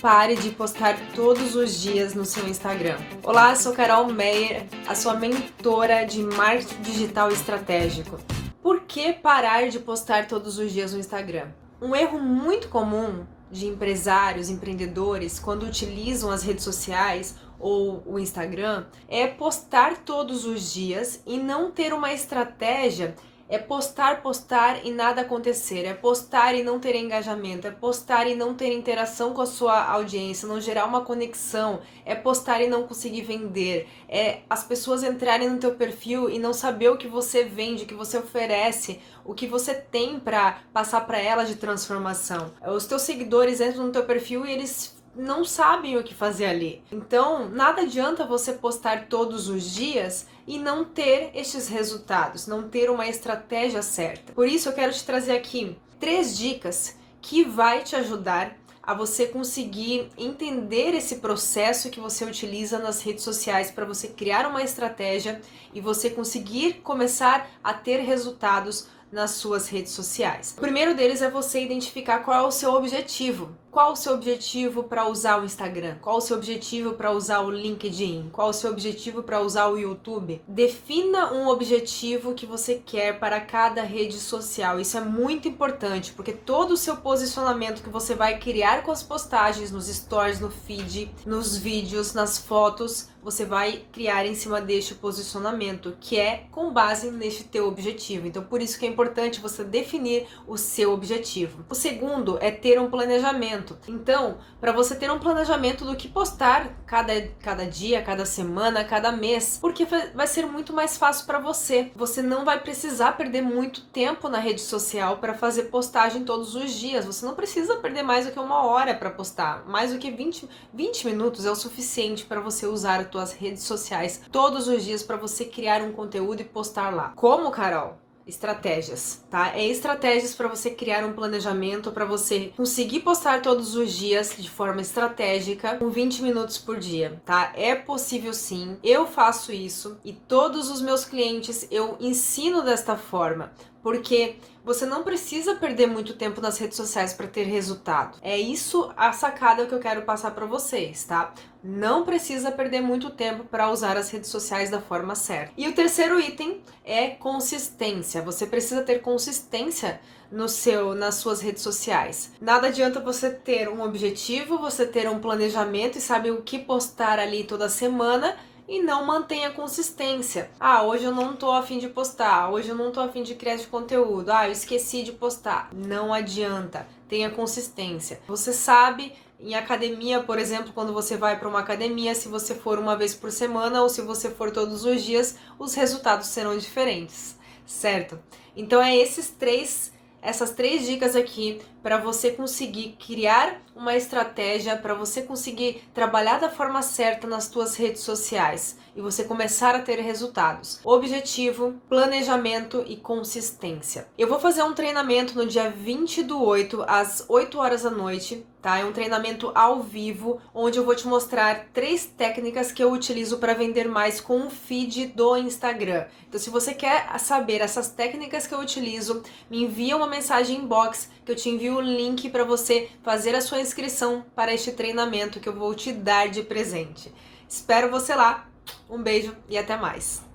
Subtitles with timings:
[0.00, 2.98] Pare de postar todos os dias no seu Instagram.
[3.24, 8.20] Olá, sou Carol Meyer, a sua mentora de marketing digital estratégico.
[8.62, 11.48] Por que parar de postar todos os dias no Instagram?
[11.80, 18.86] Um erro muito comum de empresários, empreendedores, quando utilizam as redes sociais ou o Instagram,
[19.08, 23.16] é postar todos os dias e não ter uma estratégia
[23.48, 25.84] é postar, postar e nada acontecer.
[25.84, 27.66] É postar e não ter engajamento.
[27.66, 31.80] É postar e não ter interação com a sua audiência, não gerar uma conexão.
[32.04, 33.88] É postar e não conseguir vender.
[34.08, 37.86] É as pessoas entrarem no teu perfil e não saber o que você vende, o
[37.86, 42.52] que você oferece, o que você tem para passar para elas de transformação.
[42.66, 46.82] Os teus seguidores entram no teu perfil e eles não sabem o que fazer ali.
[46.90, 52.90] Então, nada adianta você postar todos os dias e não ter estes resultados, não ter
[52.90, 54.32] uma estratégia certa.
[54.32, 59.26] Por isso eu quero te trazer aqui três dicas que vai te ajudar a você
[59.26, 65.40] conseguir entender esse processo que você utiliza nas redes sociais para você criar uma estratégia
[65.72, 70.54] e você conseguir começar a ter resultados nas suas redes sociais.
[70.56, 73.54] O primeiro deles é você identificar qual é o seu objetivo.
[73.72, 75.96] Qual o seu objetivo para usar o Instagram?
[76.02, 78.28] Qual o seu objetivo para usar o LinkedIn?
[78.30, 80.42] Qual o seu objetivo para usar o YouTube?
[80.46, 84.78] Defina um objetivo que você quer para cada rede social.
[84.78, 89.02] Isso é muito importante, porque todo o seu posicionamento que você vai criar com as
[89.02, 94.96] postagens, nos stories, no feed, nos vídeos, nas fotos, você vai criar em cima deste
[94.96, 98.26] posicionamento, que é com base neste teu objetivo.
[98.26, 101.64] Então, por isso que é importante você definir o seu objetivo.
[101.70, 103.78] O segundo é ter um planejamento planejamento.
[103.88, 109.12] Então, para você ter um planejamento do que postar cada, cada dia, cada semana, cada
[109.12, 111.90] mês, porque vai ser muito mais fácil para você.
[111.94, 116.72] Você não vai precisar perder muito tempo na rede social para fazer postagem todos os
[116.72, 117.04] dias.
[117.04, 119.64] Você não precisa perder mais do que uma hora para postar.
[119.66, 123.62] Mais do que 20, 20 minutos é o suficiente para você usar as suas redes
[123.62, 127.12] sociais todos os dias para você criar um conteúdo e postar lá.
[127.14, 127.98] Como, Carol?
[128.26, 129.56] Estratégias, tá?
[129.56, 134.48] É estratégias para você criar um planejamento, para você conseguir postar todos os dias de
[134.48, 137.52] forma estratégica, com 20 minutos por dia, tá?
[137.54, 138.76] É possível sim.
[138.82, 145.02] Eu faço isso e todos os meus clientes eu ensino desta forma, porque você não
[145.02, 148.18] precisa perder muito tempo nas redes sociais para ter resultado.
[148.22, 151.34] É isso a sacada que eu quero passar para vocês, tá?
[151.64, 155.52] Não precisa perder muito tempo para usar as redes sociais da forma certa.
[155.56, 158.22] E o terceiro item é consistência.
[158.22, 160.00] Você precisa ter consistência
[160.30, 162.32] no seu nas suas redes sociais.
[162.40, 167.18] Nada adianta você ter um objetivo, você ter um planejamento e saber o que postar
[167.18, 168.36] ali toda semana
[168.72, 170.50] e não mantém a consistência.
[170.58, 173.56] Ah, hoje eu não tô afim de postar, hoje eu não tô afim de criar
[173.56, 175.68] de conteúdo, ah, eu esqueci de postar.
[175.74, 178.22] Não adianta, tenha consistência.
[178.26, 182.78] Você sabe em academia, por exemplo, quando você vai para uma academia, se você for
[182.78, 187.36] uma vez por semana ou se você for todos os dias, os resultados serão diferentes,
[187.66, 188.18] certo?
[188.56, 194.94] Então é esses três essas três dicas aqui para você conseguir criar uma estratégia, para
[194.94, 199.98] você conseguir trabalhar da forma certa nas suas redes sociais e você começar a ter
[200.00, 200.80] resultados.
[200.84, 204.06] Objetivo, planejamento e consistência.
[204.16, 208.46] Eu vou fazer um treinamento no dia 20 do 8 às 8 horas da noite
[208.62, 208.78] tá?
[208.78, 213.38] É um treinamento ao vivo onde eu vou te mostrar três técnicas que eu utilizo
[213.38, 216.06] para vender mais com o feed do Instagram.
[216.28, 221.10] Então, se você quer saber essas técnicas que eu utilizo, me envia uma mensagem inbox
[221.24, 225.40] que eu te envio o link para você fazer a sua inscrição para este treinamento
[225.40, 227.12] que eu vou te dar de presente.
[227.48, 228.48] Espero você lá.
[228.88, 230.22] Um beijo e até mais.